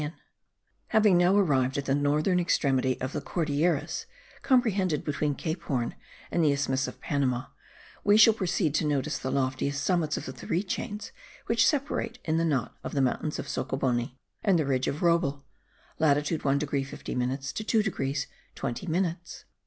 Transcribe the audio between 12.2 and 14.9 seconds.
in the knot of the mountains of Socoboni, and the ridge